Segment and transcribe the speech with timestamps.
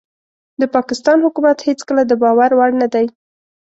[0.61, 3.05] د پاکستان حکومت هيڅکله دباور وړ نه دي